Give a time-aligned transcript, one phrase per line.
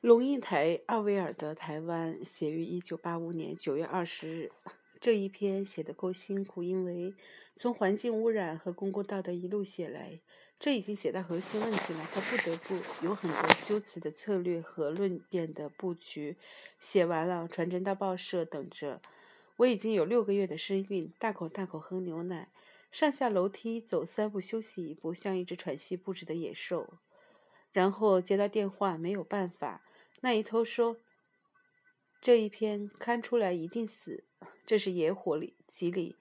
[0.00, 4.52] 龙应台奥威尔的《台湾》写于一九八五年九月二十日。
[5.00, 7.12] 这一篇写得够辛苦，因为
[7.56, 10.20] 从环境污染和公共道德一路写来，
[10.60, 12.00] 这已经写到核心问题了。
[12.12, 16.36] 他不得不有很多修辞的策略和论辩的布局。
[16.78, 19.02] 写完了，传真到报社等着。
[19.56, 22.50] 我已经有六个月的身孕，大口大口喝牛奶，
[22.92, 26.86] 上下楼梯走三步休息一步，像一只喘息不止的野兽。
[27.72, 29.82] 然后接到电话，没有办法。
[30.20, 30.96] 那一头说
[32.20, 34.24] ：“这一篇刊出来一定死。”
[34.66, 36.16] 这是野火里集里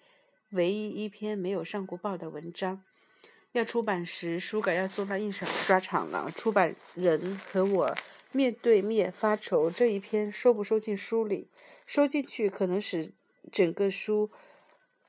[0.52, 2.84] 唯一一篇没有上过报的文章。
[3.54, 6.32] 要出版时，书稿要送到印刷厂了。
[6.32, 7.96] 出版人和我
[8.32, 11.50] 面对面发愁：这一篇收不收进书里？
[11.86, 13.14] 收进去可能使
[13.52, 14.30] 整个书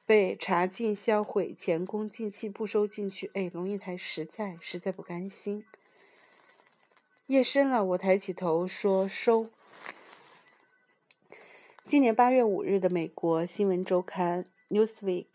[0.06, 5.64] 被查禁销毁，前功尽弃；不收进去，哎，龙应台实在实在不甘心。
[7.28, 9.50] 夜深了，我抬起头说：“收。”
[11.84, 15.26] 今年八月五日的美国新闻周刊《Newsweek》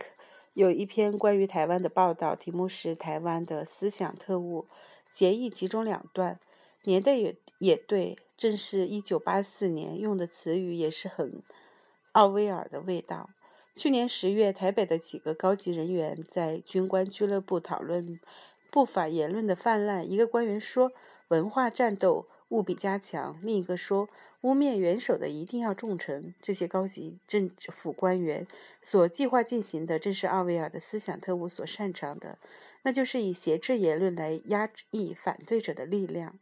[0.53, 4.65] 有一篇关于台湾的报道，题目是“台湾的思想特务”，
[5.13, 6.39] 结义其中两段，
[6.85, 11.43] 年代也也对，正是一九八四年，用的词语也是很
[12.13, 13.29] 奥威尔的味道。
[13.75, 18.19] 去年十月，台北的几个高级人员在军官俱乐部讨论
[18.71, 20.91] 不法言论的泛滥，一个官员说。
[21.33, 23.39] 文化战斗务必加强。
[23.41, 24.07] 另一个说，
[24.41, 26.31] 污蔑元首的一定要重惩。
[26.39, 28.45] 这些高级政府官员
[28.83, 32.37] 所计划进行的，正是奥威尔的思想特务所擅长的，
[32.83, 36.37] 那就是以挟制言论来压抑反对者的力量。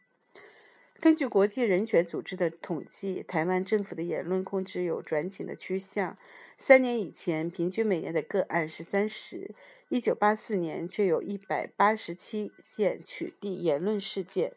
[0.99, 6.17] 根据国际人权组织的统计，台湾政府的言论控制有转紧的趋向。
[6.57, 9.55] 三年以前，平均每年的个案是三十；
[9.87, 14.51] 一九八四年却有一百八十七件取缔言论事件。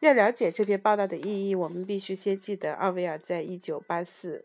[0.00, 4.44] 要了解这篇报道的意义，我们必须先记得奥威尔在一九八四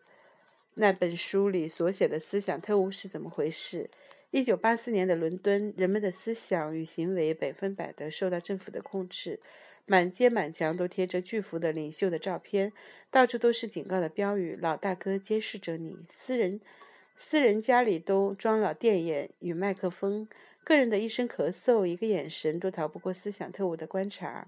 [0.75, 3.89] 那本书里所写的思想特务是怎么回事。
[4.31, 9.41] 一九八四年的伦敦，人们的思想与行为百分百的受到政府的控制，
[9.85, 12.71] 满街满墙都贴着巨幅的领袖的照片，
[13.09, 16.61] 到处都是警告的标语：“老大哥监视着你。”私人
[17.17, 20.25] 私人家里都装了电眼与麦克风，
[20.63, 24.47] 个人的一声咳嗽、一个眼神，都逃不过思想特务的观察。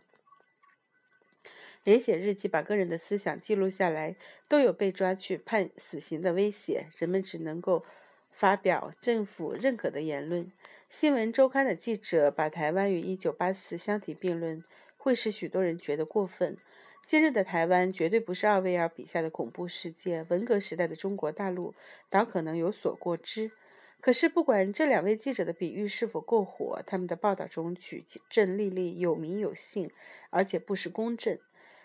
[1.83, 4.15] 连写日记，把个人的思想记录下来，
[4.47, 6.87] 都有被抓去判死刑的危险。
[6.97, 7.83] 人们只能够
[8.31, 10.51] 发表政府认可的言论。
[10.89, 14.63] 新闻周刊的记者把台湾与一九八四相提并论，
[14.97, 16.57] 会使许多人觉得过分。
[17.05, 21.73] 今日的台湾绝对不是奥威尔笔下的恐怖世界，文革时代的中国大陆
[22.09, 23.51] 倒可能有所过之。
[23.99, 29.91] 可是，不管这两位记者的比喻是否够火，他们的报道中举证历历有名有姓，
[30.29, 31.37] 而且不失公正。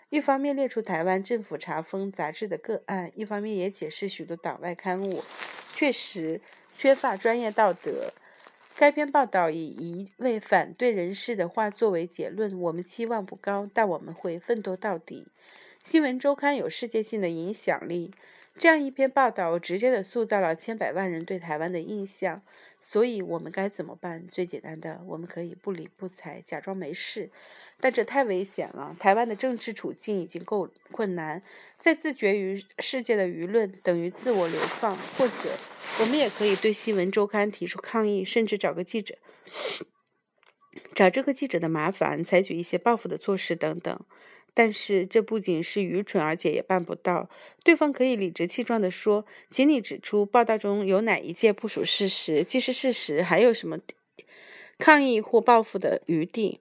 [0.09, 5.23] 一方面列出台湾政府查封杂志的个案，一方面也解释许多党外刊物
[5.75, 6.41] 确实
[6.75, 8.11] 缺乏专业道德。
[8.75, 15.27] 该篇报道以一位反对人士的话作为结论：我们期望不高，但我们会奋斗到底。
[15.83, 18.11] 新闻周刊有世界性的影响力。
[18.59, 22.43] 这样一篇报道，直接的塑造了千百万人对台湾的印象。
[22.81, 24.27] 所以，我们该怎么办？
[24.27, 27.29] 最简单的，我们可以不理不睬，假装没事。
[27.79, 28.95] 但这太危险了。
[28.99, 31.41] 台湾的政治处境已经够困难，
[31.77, 34.97] 再自绝于世界的舆论，等于自我流放。
[35.17, 35.55] 或者，
[36.01, 39.15] 我们也可以对新闻周刊提出抗议，甚至找个记者，
[40.93, 44.01] 找这个记者的麻烦，采取一些报复的措施等等。
[44.53, 47.29] 但是这不仅是愚蠢，而且也办不到。
[47.63, 53.77] 对方可以理直气壮地说：“请你指出报道中有哪一件不属事实，既是事实，还有什么
[54.77, 56.59] 抗议或报复的余地？”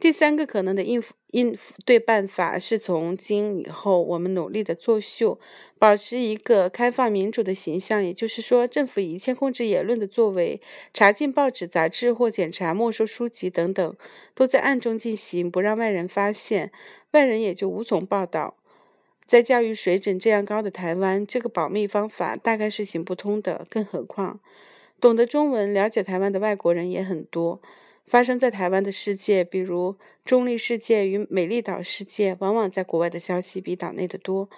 [0.00, 5.40] 第三个可能的应付应付对办法是从今以后我们努力的作秀，
[5.78, 8.02] 保持一个开放民主的形象。
[8.02, 10.62] 也就是说，政府一切控制言论的作为，
[10.94, 13.96] 查禁报纸、杂志或检查没收书籍等等，
[14.36, 16.70] 都在暗中进行，不让外人发现，
[17.10, 18.54] 外人也就无从报道。
[19.26, 23.66] 在教育水准这样高的台湾，这个保密方法大概是行不通的。
[23.68, 24.40] 更何况，
[25.00, 27.60] 懂得中文、了解台湾的外国人也很多。
[28.08, 34.48] 发生在台湾的世界，比如中立世界与美丽岛世界，往往在国外的消息比岛内的多。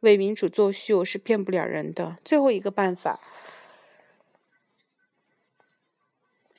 [0.00, 2.18] 为民主作秀是骗不了人的。
[2.24, 3.18] 最后一个办法，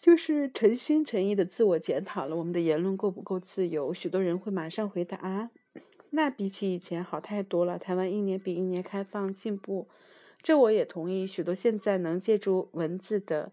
[0.01, 3.93] 就是诚心诚意的自我检讨了：我们的言论够不够自由？
[3.93, 5.51] 许多人会马上回答：啊，
[6.09, 7.77] 那比起以前好太多了。
[7.79, 9.87] 台湾一年比一年开放进步，
[10.41, 11.25] 这我也同意。
[11.25, 13.51] 许多现在能借助文字的。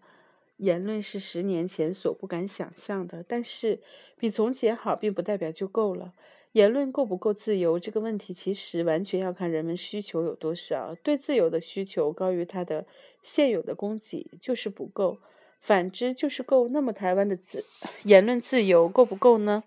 [0.57, 3.79] 言论是十年前所不敢想象的，但是
[4.17, 6.13] 比从前好，并不代表就够了。
[6.53, 10.95] 言论够不够自由这个问题，其实完全要看人们需求有多少。
[11.01, 12.85] 对自由的需求高于它的
[13.23, 15.17] 现有的供给，就是不够；
[15.59, 16.67] 反之就是够。
[16.67, 17.65] 那么，台湾的自
[18.05, 19.63] 言论自由够不够呢？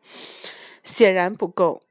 [0.84, 1.82] 显然不够。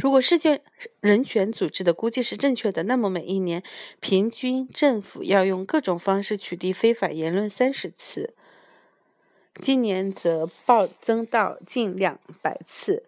[0.00, 0.60] 如果世界
[1.00, 3.62] 人权组织的估计是正确的，那么每一年
[4.00, 8.34] 平均政府要用各种方式取缔非法言论三十次，
[9.60, 13.04] 今年则暴增到近两百次。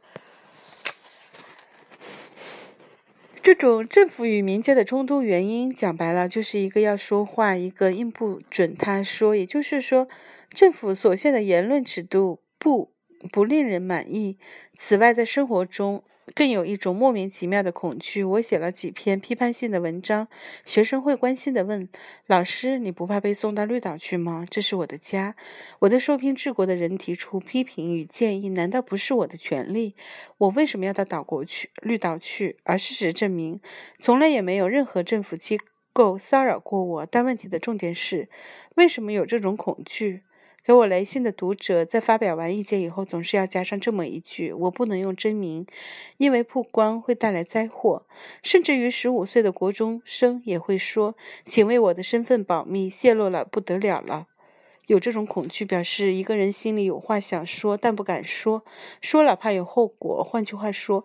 [3.42, 9.36] 这种政府与民间的冲突原因，讲白了就是一个要说话，一个硬不准他说。
[9.36, 10.08] 也就是说，
[10.50, 12.92] 政府所限的言论尺度不
[13.30, 14.36] 不令人满意。
[14.76, 16.02] 此外，在生活中，
[16.34, 18.24] 更有一种莫名其妙的恐惧。
[18.24, 20.28] 我写了几篇批判性的文章，
[20.64, 21.88] 学生会关心地问
[22.26, 24.44] ：“老师，你不怕被送到绿岛去吗？
[24.50, 25.36] 这是我的家。”
[25.80, 29.94] 我的受聘治国的人提出批评与建议，难道不是我的权利？
[30.38, 32.56] 我为什么要到岛国去、绿岛去？
[32.64, 33.60] 而事实证明，
[33.98, 35.60] 从来也没有任何政府机
[35.92, 37.06] 构骚扰过我。
[37.06, 38.28] 但问题的重点是，
[38.74, 40.22] 为什么有这种恐惧？
[40.66, 45.64] 给我来信的读者在发表完意见以后，总是要加上这么一句：“我不能用真名，
[46.16, 48.04] 因为曝光会带来灾祸。”
[48.42, 51.14] 甚至于十五岁的国中生也会说
[51.46, 54.26] ：“请为我的身份保密，泄露了不得了了。”
[54.86, 58.64] 有这种恐惧，表示一个人心里有话想说，但不敢说，
[59.00, 60.22] 说了怕有后果。
[60.22, 61.04] 换句话说，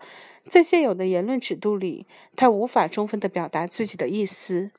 [0.49, 2.05] 在现有的言论尺度里，
[2.35, 4.71] 他无法充分地表达自己的意思。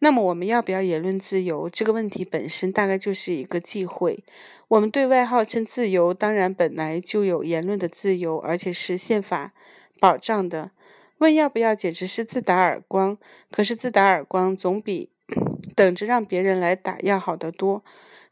[0.00, 1.70] 那么，我们要不要言论自由？
[1.70, 4.22] 这个问题本身大概就是一个忌讳。
[4.68, 9.54] 我们对外号称自由，当然本来就有言论的自由，而且是宪法
[9.98, 10.72] 保障的。
[11.18, 13.16] 问要不要，简直是自打耳光。
[13.50, 15.08] 可是自打耳光总比
[15.74, 17.82] 等着让别人来打要好得多。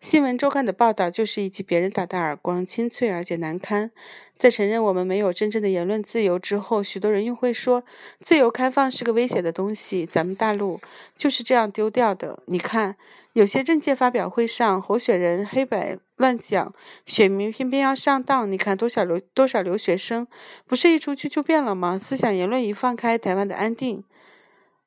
[0.02, 3.92] 新闻周刊的报道就是一记别人打的耳光，清脆而且难堪。
[4.36, 7.84] 在承认我们没有真正的言论自由之后，许多人又会说，
[8.20, 10.04] 自由开放是个危险的东西。
[10.04, 10.80] 咱们大陆
[11.14, 12.42] 就是这样丢掉的。
[12.46, 12.96] 你看，
[13.34, 16.74] 有些政界发表会上，候选人黑白乱讲，
[17.06, 18.50] 选民偏偏要上当。
[18.50, 20.26] 你看多少留多少留学生，
[20.66, 21.96] 不是一出去就变了吗？
[21.96, 24.02] 思想言论一放开，台湾的安定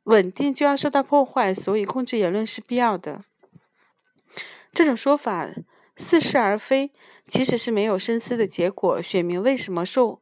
[0.04, 3.22] 稳定就要受到破坏，所以控制言论是必要的。
[4.76, 5.50] 这种说法
[5.96, 6.92] 似是而非，
[7.26, 9.02] 其实是没有深思的结果。
[9.02, 10.20] 选民为什么受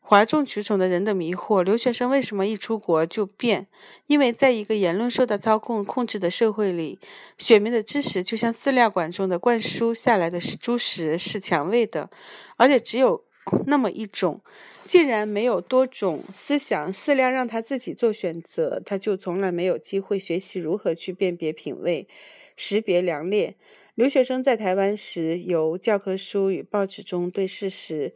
[0.00, 1.62] 哗众取宠的人的迷惑？
[1.62, 3.66] 留学生为什么一出国就变？
[4.06, 6.98] 因为在一个言论受到操控控制的社会里，
[7.36, 12.08] 选民的知识就像饲料管中的灌输下来的猪食，是强喂的，
[12.56, 13.22] 而且只有
[13.66, 14.40] 那么一种。
[14.86, 22.08] 既然没有多种思想饲料让他自己做选择，他就从来没有机会学习如何去辨别品味。
[22.56, 23.56] 识别良劣。
[23.94, 28.14] 留学生在台湾时，由教科书与报纸中对事实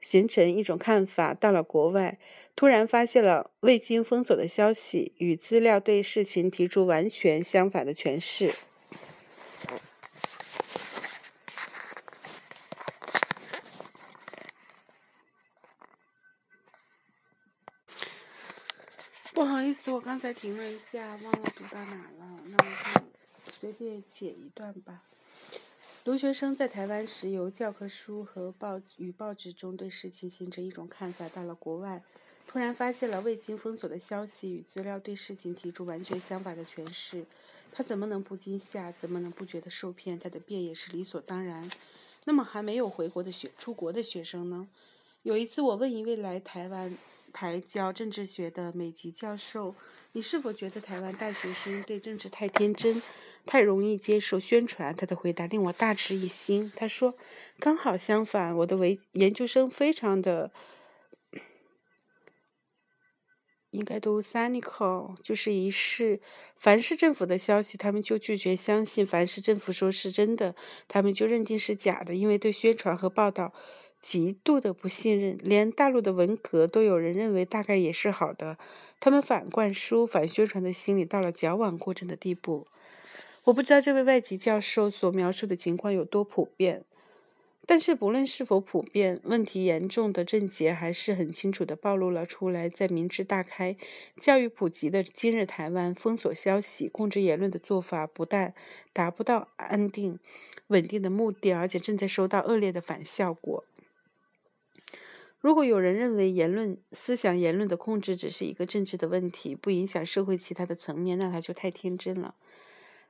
[0.00, 2.18] 形成一种看法；到了国外，
[2.56, 8.54] 突然发现了未经封锁的消息与资料，对事情提出完全相反的诠释。
[19.34, 22.40] 不好意思，我刚才停了一下，忘了读到哪了。
[22.46, 23.07] 那我看。
[23.60, 25.02] 随便解一段吧。
[26.04, 32.02] 留学生在台湾时，由教科书和报与报纸中对事情形成一种看法；到了国外，
[32.46, 37.26] 突然发现了未经封锁的消息与资料，对事情提出完全相反的诠释。
[37.72, 38.92] 他怎么能不惊吓？
[38.92, 40.18] 怎么能不觉得受骗？
[40.18, 41.68] 他的变也是理所当然。
[42.24, 44.68] 那么，还没有回国的学出国的学生呢？
[45.22, 46.96] 有一次，我问一位来台湾。
[47.30, 49.74] 台教政治学的美籍教授，
[50.12, 53.00] 你是否觉得台湾大学生对政治太天真，
[53.50, 54.94] 太容易接受宣传？
[54.94, 56.70] 他的回答令我大吃一惊。
[56.76, 57.14] 他说
[57.58, 60.52] ：“刚好相反，我的为研究生非常的，
[63.70, 66.20] 应该都 cynical，就是一世
[66.58, 70.54] 凡是政府的消息，他们就拒绝相信；凡是政府说是真的，
[70.86, 73.54] 他们就认定是假的，因为对宣传和报道。”
[74.00, 78.56] 极度的不信任，连大陆的文革都有人认为大概也是好的。
[79.00, 82.68] 他们反灌输、反宣传的心理到了矫枉过正的地步。
[83.48, 86.84] 我不知道这位外籍教授所描述的情况有多普遍，
[87.64, 92.68] 但是不论是否普遍，问题严重的症结还是很清楚地暴露了出来。
[92.68, 93.74] 在明智大开、
[94.20, 98.52] 教育普及的今日台湾，封锁消息、控制言论的做法不但
[98.92, 100.18] 达不到安定、
[100.66, 103.64] 稳定的目的，而且正在收到恶劣的反效果。
[105.40, 112.34] 如果有人认为言论、思想、言论的控制只是一个政治的问题，不影响社会其他的层面，那他就太天真了。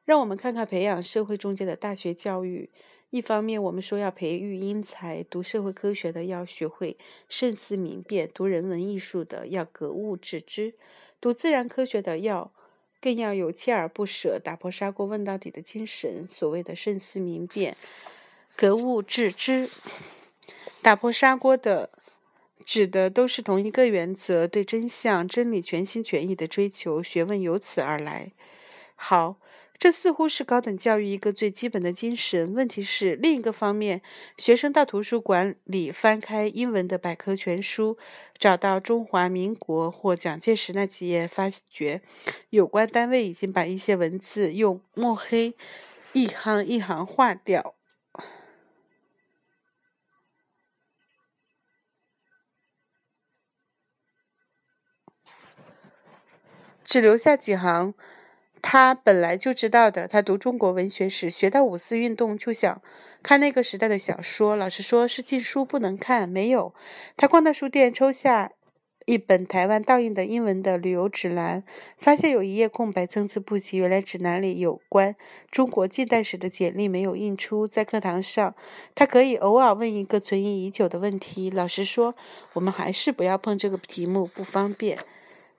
[0.08, 2.70] 让我们看看培养社会中间的大学教育，
[3.10, 6.96] 一方面，我们说要培育英才，读社会科学的要学会
[7.28, 10.72] 慎思明辨，读人文艺术的要格物致知，
[11.20, 12.50] 读自然科学的要
[13.02, 16.26] 更要有锲而不舍、打破砂锅问到底的精神。
[16.26, 17.76] 所谓的慎思明辨、
[18.56, 19.68] 格物致知、
[20.80, 21.90] 打破砂锅的，
[22.64, 28.32] 指的都是同一个原则：对真相、真理全心全意的追求，学问由此而来。
[28.94, 29.36] 好。
[29.78, 32.52] 这似乎是高等教育一个最基本的精神。
[32.52, 34.02] 问题是，另一个方面，
[34.36, 37.96] 学生到图书馆里翻开英文的百科全书，
[38.36, 42.02] 找到中华民国或蒋介石那几页，发觉
[42.50, 45.54] 有关单位已经把一些文字用墨黑
[46.12, 47.76] 一行一行划掉，
[56.84, 57.94] 只留下几行。
[58.60, 60.08] 他本来就知道的。
[60.08, 62.82] 他读中国文学史，学到五四运动，就想
[63.22, 64.56] 看那个时代的小说。
[64.56, 66.74] 老师说是禁书不能看，没有。
[67.16, 68.50] 他逛到书店，抽下
[69.06, 71.62] 一本台湾倒印的英文的旅游指南，
[71.96, 73.78] 发现有一页空白，参差不齐。
[73.78, 75.14] 原来指南里有关
[75.50, 77.66] 中国近代史的简历没有印出。
[77.66, 78.54] 在课堂上，
[78.94, 81.48] 他可以偶尔问一个存疑已久的问题。
[81.48, 82.14] 老师说
[82.54, 84.98] ：“我们还是不要碰这个题目，不方便。”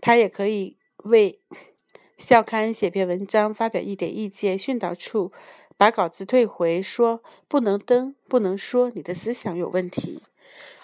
[0.01, 1.39] 他也可以为。
[2.19, 5.31] 校刊写篇文章，发表一点意见，训导处
[5.77, 10.21] 把稿子退回，说不能登，不能说你的思想有问题。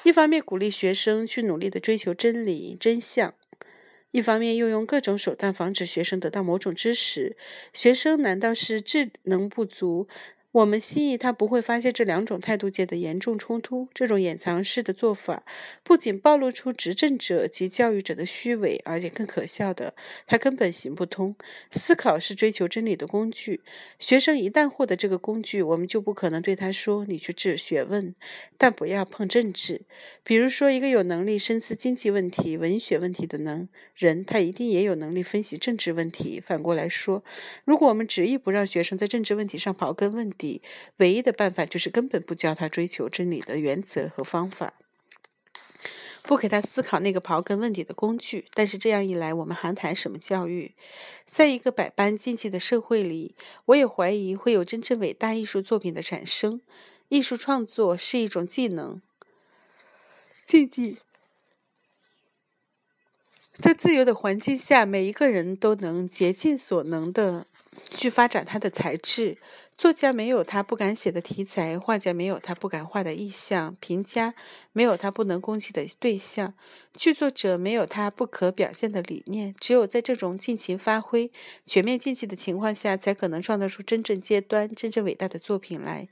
[0.03, 3.33] 一方面鼓励学生去努力的追求真理真相，
[4.11, 7.35] 一方面又用各种手段防止学生得到某种知识。
[7.73, 10.07] 学生难道是智能不足？
[10.55, 13.89] 我们希冀他不会发现这两种态度间的严重冲突。
[13.93, 15.43] 这种掩藏式的做法，
[15.83, 19.93] 不仅暴露出执政者及教育者的虚伪，而且更可笑的，
[20.25, 21.35] 他根本行不通。
[21.71, 23.59] 思考是追求真理的工具。
[23.99, 28.15] 学生一旦获得这个工具，我们就不可能对他说：“你去治学问，
[28.57, 29.81] 但不要碰政治。”
[30.23, 36.39] 比如说，一个有能力深思经济问题、文学问题的能人，他一定也有能力分析政治问题。
[36.39, 37.25] 反过来说，
[37.65, 40.44] 如果我们执意不让学生在政治问题上刨根问底，
[40.97, 44.73] 唯一的办法就是根本不教他追求真理的原则和方法，
[46.23, 48.45] 不给他思考那个刨根问底的工具。
[48.53, 50.73] 但是这样一来，我们还谈什么教育？
[51.27, 53.35] 在一个百般禁忌的社会里，
[53.65, 56.61] 我也怀疑会有真正伟大艺术作品的产生。
[57.09, 59.01] 艺术创作是一种技能，
[60.47, 60.97] 禁忌。
[63.53, 67.45] 在自由的环境下，每一个人都能竭尽所能的
[67.91, 69.37] 去发展他的才智。
[69.77, 74.33] 作家没有他不敢写的题材，画家没有他不敢画的意象，评家
[74.71, 76.53] 没有他不能攻击的对象，
[76.93, 79.53] 剧作者没有他不可表现的理念。
[79.59, 81.29] 只有在这种尽情发挥、
[81.65, 86.07] 全面竞技的情况下，才可能创造出真正尖端、真正伟大的作品来。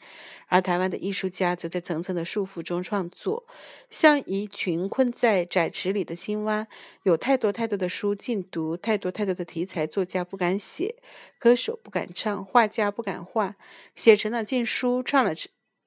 [0.49, 3.45] 而台湾的艺术家则在层层的束缚中创作，
[3.89, 6.67] 像一群困在窄池里的青蛙。
[7.03, 10.95] 有太多太多的书禁读，太多太多的题材，作家不敢写，
[11.39, 13.52] 歌手不敢唱，画家不敢画。
[13.95, 15.33] 写成了禁书，唱了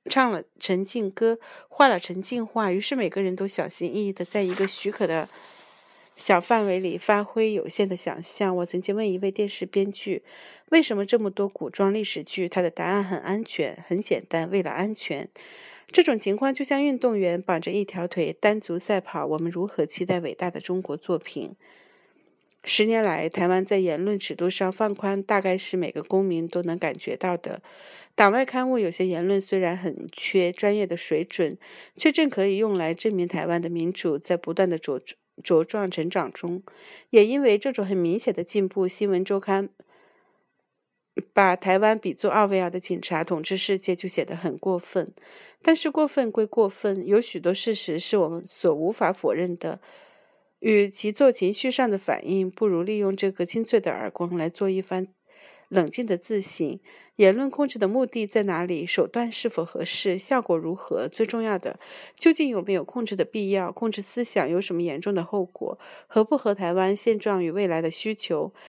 [0.09, 2.71] 唱了陈禁歌，画了陈禁画。
[2.71, 5.29] 于是每个人都小心翼翼的在一个许可的
[6.15, 8.55] 小范围里发挥有限的想象。
[8.57, 10.23] 我曾经问一位电视编剧，
[10.71, 12.49] 为什么这么多古装历史剧？
[12.49, 15.29] 他的答案很安全，很简单，为了安全。
[15.89, 19.25] 这种情况就像运动员绑着一条腿单足赛跑。
[19.27, 21.55] 我们如何期待伟大的中国作品？
[22.69, 27.63] 十年来，台湾在言论尺度上放宽，大概是每个公民都能感觉到的。
[28.17, 31.57] 党外刊物有些言论虽然很缺专业的水准，
[31.95, 35.01] 却正可以用来证明台湾的民主在不断的茁
[35.45, 36.61] 茁壮成长中。
[37.11, 39.69] 也因为这种很明显的进步，《新闻周刊》
[41.33, 45.13] 把台湾比作奥威尔的警察统治世界，就显得很过分。
[45.63, 49.79] 但是过分归过分，有许多事实是我们所无法否认的。
[50.61, 55.09] 与其做情绪上的反应，不如利用这个清脆的耳光来做一番
[55.69, 56.79] 冷静的自省。
[57.17, 58.85] 言论控制的目的在哪里？
[58.85, 60.19] 手段是否合适？
[60.19, 61.09] 效果如何？
[61.09, 61.81] 最重要的，
[62.15, 63.73] 究竟有没有控制的必要？
[63.73, 65.79] 控制思想有什么严重的后果？
[66.07, 68.53] 合不合台湾现状与未来的需求？